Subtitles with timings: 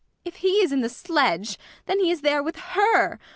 [0.25, 3.19] ]If he is in the sledge, then he is there with her, with her her!